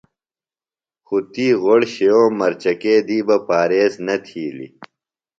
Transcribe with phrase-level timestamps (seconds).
[1.05, 4.73] خو تی غوۡڑ شِیوم مرچکے دی بہ پاریز نہ تِھیلیۡ۔